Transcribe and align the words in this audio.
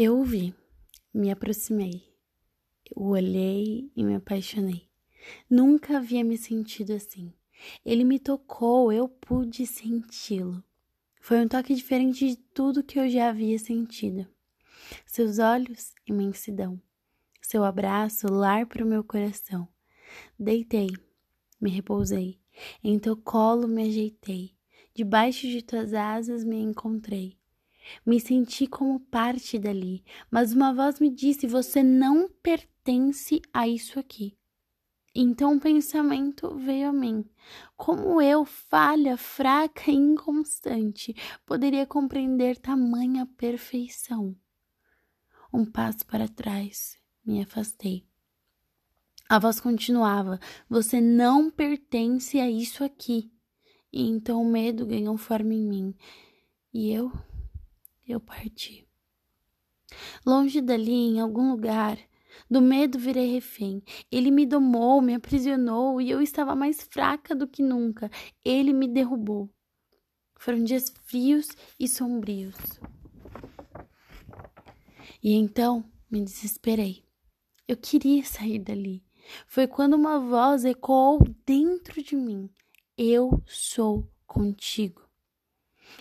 Eu 0.00 0.20
o 0.20 0.22
vi, 0.22 0.54
me 1.12 1.28
aproximei, 1.28 2.04
o 2.94 3.08
olhei 3.08 3.90
e 3.96 4.04
me 4.04 4.14
apaixonei. 4.14 4.88
Nunca 5.50 5.96
havia 5.96 6.22
me 6.22 6.38
sentido 6.38 6.92
assim. 6.92 7.32
Ele 7.84 8.04
me 8.04 8.20
tocou, 8.20 8.92
eu 8.92 9.08
pude 9.08 9.66
senti-lo. 9.66 10.62
Foi 11.20 11.40
um 11.40 11.48
toque 11.48 11.74
diferente 11.74 12.28
de 12.28 12.36
tudo 12.36 12.84
que 12.84 12.96
eu 12.96 13.10
já 13.10 13.28
havia 13.28 13.58
sentido. 13.58 14.24
Seus 15.04 15.40
olhos, 15.40 15.92
imensidão. 16.06 16.80
Seu 17.42 17.64
abraço, 17.64 18.32
lar 18.32 18.66
para 18.66 18.84
o 18.84 18.88
meu 18.88 19.02
coração. 19.02 19.66
Deitei, 20.38 20.90
me 21.60 21.70
repousei. 21.70 22.38
Em 22.84 23.00
teu 23.00 23.16
colo 23.16 23.66
me 23.66 23.88
ajeitei. 23.88 24.54
Debaixo 24.94 25.48
de 25.48 25.60
tuas 25.60 25.92
asas 25.92 26.44
me 26.44 26.60
encontrei. 26.60 27.37
Me 28.04 28.20
senti 28.20 28.66
como 28.66 29.00
parte 29.00 29.58
dali, 29.58 30.04
mas 30.30 30.52
uma 30.52 30.72
voz 30.72 31.00
me 31.00 31.10
disse: 31.10 31.46
Você 31.46 31.82
não 31.82 32.28
pertence 32.42 33.40
a 33.52 33.66
isso 33.66 33.98
aqui. 33.98 34.36
Então 35.14 35.54
um 35.54 35.58
pensamento 35.58 36.54
veio 36.56 36.90
a 36.90 36.92
mim. 36.92 37.24
Como 37.76 38.20
eu, 38.22 38.44
falha, 38.44 39.16
fraca 39.16 39.90
e 39.90 39.94
inconstante, 39.94 41.14
poderia 41.44 41.86
compreender 41.86 42.56
tamanha 42.56 43.26
perfeição? 43.36 44.36
Um 45.52 45.64
passo 45.64 46.06
para 46.06 46.28
trás, 46.28 46.96
me 47.24 47.42
afastei. 47.42 48.06
A 49.28 49.38
voz 49.38 49.60
continuava: 49.60 50.38
Você 50.68 51.00
não 51.00 51.50
pertence 51.50 52.38
a 52.38 52.48
isso 52.48 52.84
aqui. 52.84 53.30
E 53.92 54.08
então 54.08 54.42
o 54.42 54.50
medo 54.50 54.86
ganhou 54.86 55.16
forma 55.16 55.52
em 55.52 55.66
mim. 55.66 55.94
E 56.72 56.92
eu 56.92 57.10
eu 58.08 58.20
parti. 58.20 58.86
Longe 60.24 60.60
dali, 60.60 60.92
em 60.92 61.20
algum 61.20 61.50
lugar, 61.50 61.98
do 62.50 62.60
medo 62.60 62.98
virei 62.98 63.32
refém. 63.32 63.82
Ele 64.10 64.30
me 64.30 64.46
domou, 64.46 65.00
me 65.00 65.14
aprisionou 65.14 66.00
e 66.00 66.10
eu 66.10 66.20
estava 66.20 66.54
mais 66.54 66.82
fraca 66.82 67.34
do 67.34 67.46
que 67.46 67.62
nunca. 67.62 68.10
Ele 68.44 68.72
me 68.72 68.86
derrubou. 68.86 69.50
Foram 70.36 70.62
dias 70.62 70.92
frios 71.04 71.48
e 71.78 71.88
sombrios. 71.88 72.56
E 75.22 75.34
então 75.34 75.84
me 76.10 76.22
desesperei. 76.22 77.04
Eu 77.66 77.76
queria 77.76 78.24
sair 78.24 78.58
dali. 78.58 79.04
Foi 79.46 79.66
quando 79.66 79.94
uma 79.94 80.18
voz 80.18 80.64
ecoou 80.64 81.18
dentro 81.44 82.02
de 82.02 82.16
mim: 82.16 82.48
Eu 82.96 83.42
sou 83.46 84.10
contigo. 84.26 85.07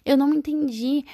Eu 0.06 0.18
não 0.18 0.34
entendi, 0.34 1.06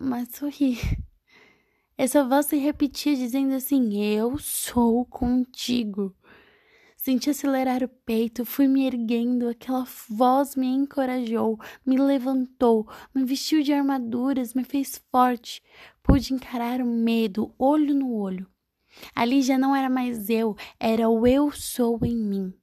mas 0.00 0.28
sorri. 0.30 0.78
Essa 1.96 2.24
voz 2.24 2.46
se 2.46 2.56
repetia 2.56 3.14
dizendo 3.14 3.54
assim: 3.54 4.02
Eu 4.02 4.38
sou 4.38 5.04
contigo. 5.04 6.14
Senti 6.96 7.30
acelerar 7.30 7.82
o 7.82 7.88
peito, 7.88 8.44
fui 8.44 8.68
me 8.68 8.86
erguendo, 8.86 9.48
aquela 9.48 9.84
voz 10.08 10.54
me 10.54 10.68
encorajou, 10.68 11.58
me 11.84 11.98
levantou, 11.98 12.88
me 13.12 13.24
vestiu 13.24 13.60
de 13.60 13.72
armaduras, 13.72 14.54
me 14.54 14.62
fez 14.62 15.02
forte. 15.10 15.60
Pude 16.00 16.32
encarar 16.32 16.80
o 16.80 16.86
medo, 16.86 17.52
olho 17.58 17.92
no 17.92 18.14
olho. 18.14 18.46
Ali 19.16 19.42
já 19.42 19.58
não 19.58 19.74
era 19.74 19.90
mais 19.90 20.30
eu, 20.30 20.56
era 20.78 21.08
o 21.08 21.26
eu 21.26 21.50
sou 21.50 21.98
em 22.04 22.16
mim. 22.16 22.54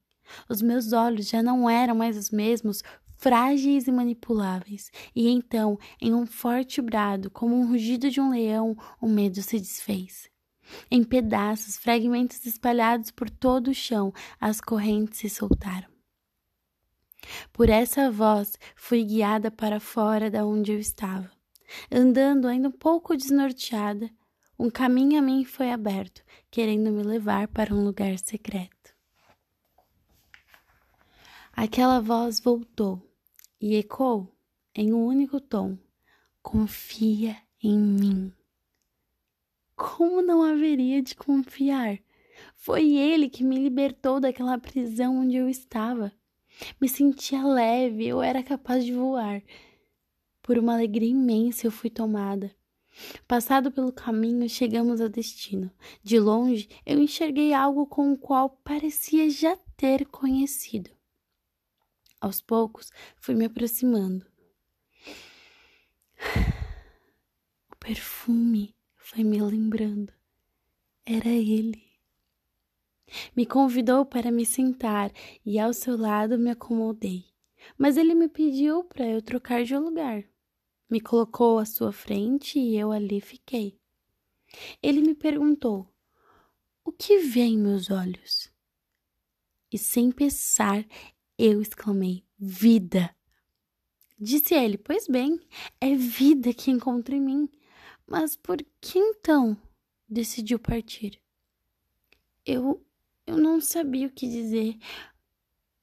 Os 0.48 0.62
meus 0.62 0.94
olhos 0.94 1.28
já 1.28 1.44
não 1.44 1.70
eram 1.70 1.96
mais 1.96 2.16
os 2.16 2.30
mesmos, 2.30 2.82
frágeis 3.20 3.86
e 3.86 3.92
manipuláveis, 3.92 4.90
e 5.14 5.28
então, 5.28 5.78
em 6.02 6.14
um 6.14 6.26
forte 6.26 6.82
brado, 6.82 7.30
como 7.30 7.54
um 7.54 7.68
rugido 7.68 8.10
de 8.10 8.22
um 8.22 8.32
leão, 8.32 8.78
o 9.02 9.10
medo 9.10 9.42
se 9.42 9.60
desfez. 9.60 10.30
Em 10.90 11.04
pedaços, 11.04 11.76
fragmentos 11.76 12.46
espalhados 12.46 13.12
por 13.12 13.30
todo 13.30 13.72
o 13.72 13.74
chão, 13.74 14.14
as 14.40 14.62
correntes 14.62 15.20
se 15.20 15.30
soltaram. 15.30 15.90
Por 17.52 17.70
essa 17.70 18.10
voz 18.10 18.58
fui 18.74 19.04
guiada 19.04 19.52
para 19.52 19.82
fora 19.82 20.32
da 20.32 20.46
onde 20.46 20.72
eu 20.72 20.80
estava. 20.80 21.30
Andando 21.92 22.48
ainda 22.48 22.70
um 22.70 22.72
pouco 22.72 23.18
desnorteada, 23.18 24.10
um 24.58 24.70
caminho 24.70 25.20
a 25.20 25.22
mim 25.22 25.44
foi 25.44 25.72
aberto, 25.72 26.24
querendo 26.50 26.90
me 26.90 27.04
levar 27.04 27.50
para 27.50 27.76
um 27.76 27.84
lugar 27.84 28.18
secreto. 28.18 28.96
Aquela 31.52 32.00
voz 32.00 32.40
voltou, 32.40 33.09
e 33.60 33.76
ecoou 33.76 34.34
em 34.74 34.94
um 34.94 35.06
único 35.06 35.40
tom: 35.40 35.78
Confia 36.42 37.38
em 37.62 37.78
mim. 37.78 38.34
Como 39.76 40.22
não 40.22 40.44
haveria 40.44 41.02
de 41.02 41.16
confiar? 41.16 42.00
Foi 42.56 42.96
ele 42.96 43.30
que 43.30 43.44
me 43.44 43.58
libertou 43.58 44.20
daquela 44.20 44.58
prisão 44.58 45.20
onde 45.20 45.36
eu 45.36 45.50
estava. 45.50 46.12
Me 46.80 46.88
sentia 46.90 47.46
leve, 47.46 48.08
eu 48.08 48.22
era 48.22 48.44
capaz 48.44 48.84
de 48.84 48.94
voar. 48.94 49.42
Por 50.42 50.58
uma 50.58 50.74
alegria 50.74 51.10
imensa 51.10 51.68
eu 51.68 51.72
fui 51.72 51.90
tomada. 51.90 52.54
Passado 53.28 53.72
pelo 53.72 53.94
caminho, 53.94 54.50
chegamos 54.50 55.00
ao 55.00 55.08
destino. 55.08 55.72
De 56.04 56.20
longe, 56.20 56.68
eu 56.86 57.00
enxerguei 57.00 57.54
algo 57.54 57.86
com 57.86 58.12
o 58.12 58.18
qual 58.18 58.50
parecia 58.64 59.30
já 59.30 59.56
ter 59.78 60.06
conhecido. 60.06 60.90
Aos 62.22 62.42
poucos, 62.42 62.92
fui 63.16 63.34
me 63.34 63.46
aproximando. 63.46 64.26
O 67.72 67.76
perfume 67.80 68.76
foi 68.98 69.24
me 69.24 69.42
lembrando. 69.42 70.12
Era 71.06 71.30
ele. 71.30 71.90
Me 73.36 73.46
convidou 73.46 74.06
para 74.06 74.32
me 74.32 74.46
sentar 74.46 75.12
e 75.46 75.58
ao 75.58 75.74
seu 75.74 75.98
lado 75.98 76.38
me 76.38 76.52
acomodei. 76.52 77.26
Mas 77.78 77.98
ele 77.98 78.14
me 78.14 78.28
pediu 78.28 78.84
para 78.84 79.08
eu 79.08 79.22
trocar 79.22 79.64
de 79.64 79.78
lugar. 79.78 80.24
Me 80.90 81.00
colocou 81.00 81.60
à 81.60 81.66
sua 81.66 81.92
frente 81.92 82.60
e 82.60 82.78
eu 82.78 82.92
ali 82.92 83.22
fiquei. 83.22 83.80
Ele 84.82 85.02
me 85.02 85.16
perguntou: 85.16 85.88
O 86.84 86.92
que 86.92 87.20
vê 87.20 87.42
em 87.42 87.58
meus 87.58 87.90
olhos? 87.90 88.52
E 89.72 89.78
sem 89.78 90.12
pensar, 90.12 90.84
eu 91.40 91.62
exclamei: 91.62 92.26
Vida! 92.38 93.16
Disse 94.20 94.54
ele: 94.54 94.78
Pois 94.78 95.08
bem, 95.08 95.40
é 95.80 95.96
vida 95.96 96.54
que 96.54 96.70
encontro 96.70 97.16
em 97.16 97.22
mim. 97.22 97.50
Mas 98.06 98.36
por 98.36 98.58
que 98.82 99.00
então 99.00 99.56
decidiu 100.08 100.60
partir? 100.60 101.22
Eu, 102.46 102.86
eu 103.26 103.38
não 103.38 103.62
sabia 103.62 104.08
o 104.08 104.12
que 104.12 104.28
dizer, 104.28 104.78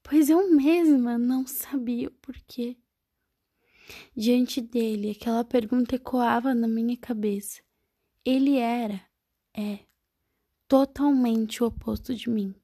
pois 0.03 0.29
eu 0.29 0.51
mesma 0.55 1.17
não 1.17 1.47
sabia 1.47 2.09
o 2.09 2.11
porquê. 2.11 2.77
Diante 4.15 4.61
dele, 4.61 5.13
aquela 5.13 5.45
pergunta 5.45 5.95
ecoava 5.95 6.55
na 6.55 6.67
minha 6.67 6.97
cabeça. 6.97 7.63
Ele 8.25 8.57
era, 8.57 9.01
é, 9.55 9.79
totalmente 10.67 11.63
o 11.63 11.67
oposto 11.69 12.15
de 12.15 12.29
mim. 12.29 12.55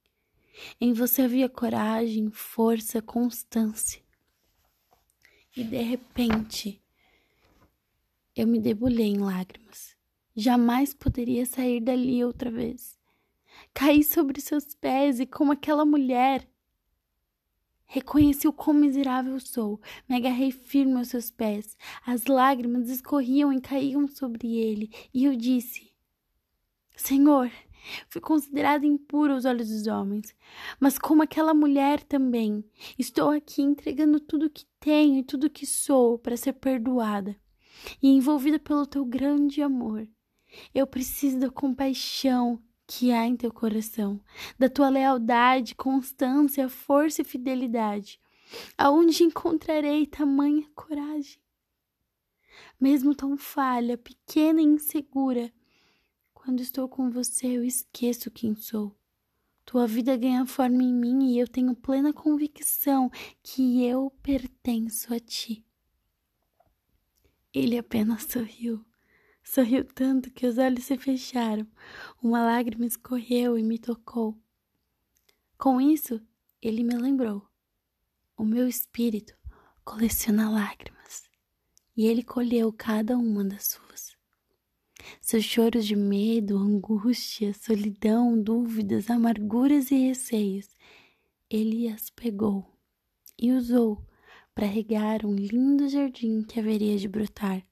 Em 0.80 0.92
você 0.92 1.22
havia 1.22 1.48
coragem, 1.48 2.30
força, 2.30 3.00
constância. 3.00 4.02
E 5.56 5.62
de 5.62 5.82
repente, 5.82 6.82
eu 8.34 8.46
me 8.46 8.58
debulhei 8.58 9.08
em 9.08 9.18
lágrimas. 9.18 9.96
Jamais 10.34 10.94
poderia 10.94 11.44
sair 11.44 11.80
dali 11.80 12.24
outra 12.24 12.50
vez. 12.50 12.98
Caí 13.74 14.02
sobre 14.02 14.40
seus 14.40 14.74
pés 14.74 15.20
e, 15.20 15.26
como 15.26 15.52
aquela 15.52 15.84
mulher, 15.84 16.48
reconheci 17.84 18.48
o 18.48 18.52
quão 18.52 18.74
miserável 18.74 19.38
sou. 19.38 19.78
Me 20.08 20.16
agarrei 20.16 20.50
firme 20.50 20.96
aos 20.96 21.08
seus 21.08 21.30
pés. 21.30 21.76
As 22.06 22.24
lágrimas 22.24 22.88
escorriam 22.88 23.52
e 23.52 23.60
caíam 23.60 24.08
sobre 24.08 24.56
ele. 24.56 24.90
E 25.12 25.26
eu 25.26 25.36
disse: 25.36 25.93
Senhor, 26.96 27.50
Fui 28.08 28.20
considerada 28.20 28.87
impura 28.87 29.34
aos 29.34 29.44
olhos 29.44 29.69
dos 29.69 29.87
homens, 29.87 30.34
mas 30.79 30.99
como 30.99 31.23
aquela 31.23 31.52
mulher 31.52 32.02
também, 32.02 32.64
estou 32.99 33.31
aqui 33.31 33.62
entregando 33.62 34.20
tudo 34.20 34.50
que 34.50 34.64
tenho 34.79 35.19
e 35.19 35.25
tudo 35.25 35.50
que 35.50 35.67
sou 35.67 36.19
para 36.19 36.37
ser 36.37 36.55
perdoada 36.55 37.37
e 38.02 38.08
envolvida 38.08 38.58
pelo 38.58 38.87
teu 38.87 39.05
grande 39.05 39.62
amor. 39.62 40.06
Eu 40.75 40.87
preciso 40.87 41.38
da 41.38 41.50
compaixão 41.50 42.62
que 42.87 43.11
há 43.11 43.26
em 43.26 43.37
teu 43.37 43.50
coração, 43.52 44.20
da 44.58 44.69
tua 44.69 44.88
lealdade, 44.88 45.75
constância, 45.75 46.69
força 46.69 47.23
e 47.23 47.25
fidelidade. 47.25 48.20
Aonde 48.76 49.25
encontrarei 49.25 50.06
tamanha 50.06 50.69
coragem? 50.75 51.40
Mesmo 52.78 53.14
tão 53.14 53.37
falha, 53.37 53.96
pequena 53.96 54.61
e 54.61 54.64
insegura, 54.64 55.50
quando 56.44 56.60
estou 56.60 56.88
com 56.88 57.08
você, 57.08 57.46
eu 57.46 57.64
esqueço 57.64 58.30
quem 58.30 58.54
sou. 58.56 58.96
Tua 59.64 59.86
vida 59.86 60.16
ganha 60.16 60.44
forma 60.44 60.82
em 60.82 60.92
mim 60.92 61.32
e 61.32 61.38
eu 61.38 61.46
tenho 61.46 61.74
plena 61.74 62.12
convicção 62.12 63.10
que 63.42 63.84
eu 63.84 64.10
pertenço 64.22 65.14
a 65.14 65.20
ti. 65.20 65.64
Ele 67.54 67.78
apenas 67.78 68.24
sorriu, 68.24 68.84
Sorriu 69.44 69.84
tanto 69.84 70.30
que 70.30 70.46
os 70.46 70.56
olhos 70.56 70.84
se 70.84 70.96
fecharam. 70.96 71.66
Uma 72.22 72.44
lágrima 72.44 72.86
escorreu 72.86 73.58
e 73.58 73.62
me 73.62 73.78
tocou. 73.78 74.40
Com 75.58 75.80
isso, 75.80 76.20
ele 76.60 76.82
me 76.82 76.96
lembrou. 76.96 77.46
O 78.36 78.44
meu 78.44 78.66
espírito 78.68 79.36
coleciona 79.84 80.50
lágrimas 80.50 81.28
e 81.96 82.06
ele 82.06 82.22
colheu 82.22 82.72
cada 82.72 83.16
uma 83.16 83.44
das 83.44 83.66
suas. 83.66 84.16
Seus 85.20 85.44
choros 85.44 85.87
de 85.87 85.96
medo, 85.96 86.56
angústia, 86.56 87.52
solidão, 87.54 88.40
dúvidas, 88.40 89.10
amarguras 89.10 89.90
e 89.90 90.08
receios, 90.08 90.69
ele 91.50 91.88
as 91.88 92.10
pegou 92.10 92.66
e 93.38 93.52
usou 93.52 94.06
para 94.54 94.66
regar 94.66 95.25
um 95.25 95.34
lindo 95.34 95.88
jardim 95.88 96.43
que 96.43 96.60
haveria 96.60 96.96
de 96.96 97.08
brotar. 97.08 97.66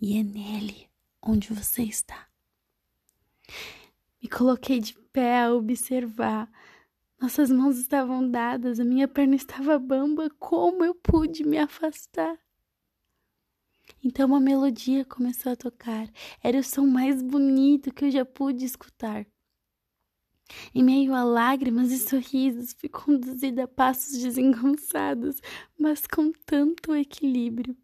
E 0.00 0.18
é 0.18 0.22
nele 0.22 0.88
onde 1.22 1.52
você 1.52 1.82
está. 1.82 2.28
Me 4.22 4.28
coloquei 4.28 4.80
de 4.80 4.94
pé 5.12 5.42
a 5.42 5.54
observar. 5.54 6.50
Nossas 7.20 7.50
mãos 7.50 7.78
estavam 7.78 8.28
dadas, 8.28 8.78
a 8.78 8.84
minha 8.84 9.08
perna 9.08 9.34
estava 9.34 9.78
bamba. 9.78 10.30
Como 10.38 10.84
eu 10.84 10.94
pude 10.94 11.44
me 11.44 11.58
afastar? 11.58 12.38
Então 14.02 14.28
uma 14.28 14.40
melodia 14.40 15.04
começou 15.04 15.52
a 15.52 15.56
tocar. 15.56 16.08
Era 16.42 16.58
o 16.58 16.64
som 16.64 16.86
mais 16.86 17.22
bonito 17.22 17.92
que 17.92 18.04
eu 18.06 18.10
já 18.10 18.24
pude 18.24 18.64
escutar. 18.64 19.26
Em 20.74 20.82
meio 20.82 21.14
a 21.14 21.22
lágrimas 21.22 21.90
e 21.90 21.98
sorrisos, 21.98 22.72
fui 22.72 22.88
conduzida 22.88 23.64
a 23.64 23.68
passos 23.68 24.18
desengonçados, 24.18 25.40
mas 25.78 26.06
com 26.06 26.32
tanto 26.46 26.94
equilíbrio. 26.94 27.76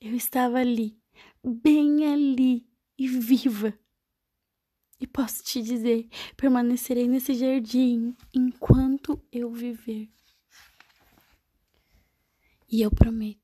Eu 0.00 0.14
estava 0.14 0.58
ali, 0.58 0.98
bem 1.42 2.06
ali 2.12 2.66
e 2.98 3.08
viva. 3.08 3.72
E 5.00 5.06
posso 5.06 5.42
te 5.42 5.60
dizer, 5.62 6.08
permanecerei 6.36 7.08
nesse 7.08 7.34
jardim 7.34 8.14
enquanto 8.32 9.20
eu 9.32 9.50
viver. 9.50 10.08
E 12.70 12.82
eu 12.82 12.90
prometo, 12.90 13.41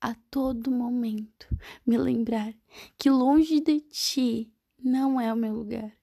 a 0.00 0.14
todo 0.30 0.70
momento, 0.70 1.46
me 1.86 1.98
lembrar 1.98 2.54
que 2.96 3.10
longe 3.10 3.60
de 3.60 3.80
ti 3.80 4.52
não 4.82 5.20
é 5.20 5.32
o 5.32 5.36
meu 5.36 5.54
lugar 5.54 6.00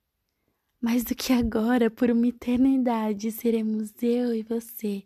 mais 0.80 1.04
do 1.04 1.16
que 1.16 1.34
agora, 1.34 1.90
por 1.90 2.10
uma 2.10 2.28
eternidade, 2.28 3.32
seremos 3.32 3.92
eu 4.02 4.34
e 4.34 4.44
você 4.44 5.06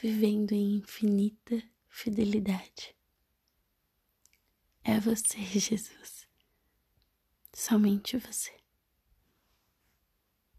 vivendo 0.00 0.52
em 0.52 0.76
infinita 0.76 1.62
fidelidade. 1.88 2.94
É 4.84 4.98
você, 5.00 5.38
Jesus. 5.38 6.26
Somente 7.52 8.16
você. 8.16 8.57